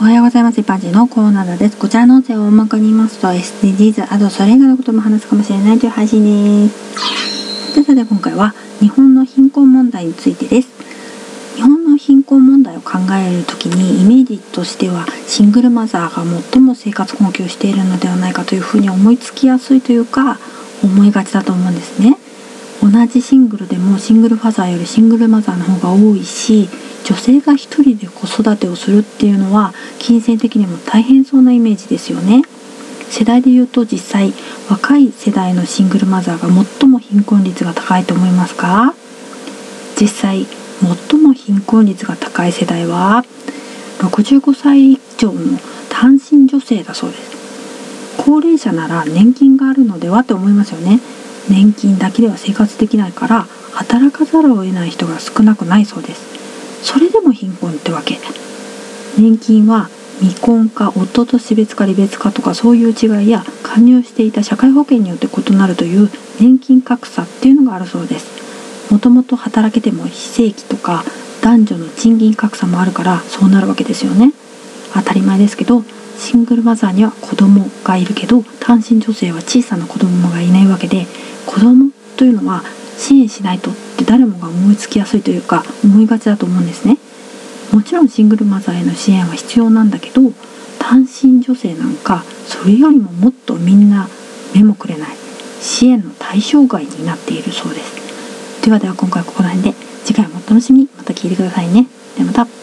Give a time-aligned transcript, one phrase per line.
[0.00, 0.58] おはようございます。
[0.58, 1.76] 一般人のコーナーです。
[1.76, 7.74] こちらの音声を大まかに言いますと SDGs、あとそれ以外のことも話すかもしれないという配信です。
[7.74, 10.70] さてさて今回は日本の貧困問題についてです。
[11.56, 20.38] 日本の貧困問題を考えるときにイメージとしてはシングルマザーが最も生活困窮しているのではないかというふうに思いつきやすいというか
[20.82, 22.16] 思いがちだと思うんですね。
[22.82, 26.70] 同じシングルでもシングルファザーよりシングルマザーの方が多いし
[27.04, 32.42] 女性が一人で子育てをするっていうのは金銭的にも大変そうなイメージですよね。
[33.10, 34.32] 世代で言うと実際
[34.68, 38.94] 若い世代のシングルマザーが最も貧困率が高いと思いますか？
[40.00, 40.46] 実際
[41.08, 43.24] 最も貧困率が高い世代は
[43.98, 45.58] 65歳以上の
[45.88, 47.40] 単身女性だそうです。
[48.16, 51.00] 高齢者なら年金があるのではって思いますよね。
[51.48, 56.29] 年金だけでは生活できないから働かざるを得ない人が少なくないそうです。
[56.82, 58.18] それでも貧困ってわけ。
[59.18, 59.88] 年金は
[60.20, 68.92] 未婚か夫と死別か離別かとかそういう違いや加入していた社会保険によって異なるという年金格差っていうのがあるそうです。
[68.92, 71.04] もともと働けても非正規とか
[71.42, 74.32] 男女の賃金格差もあるからそうなるわけですよね。
[74.92, 75.82] 当たり前ですけど
[76.18, 81.06] シングルマザーには子供がいるけど単身女性は小さな子供がいないわけで
[81.46, 82.62] 子供というのは
[82.98, 86.98] 支援しないとって誰も思いつきやすいというか思いがちだと思うんですね。
[87.72, 90.32] もちろんシングルマザーへの支援は必要なんだけど
[90.78, 94.08] 単身女性なんかそれよりももっとみんな
[94.54, 95.16] 目もくれない
[95.60, 98.62] 支援の対象外になっているそうです。
[98.64, 101.86] ではでは今回はここら辺で次回もお楽しみまた聞いてくださいね。
[102.16, 102.59] ではまた。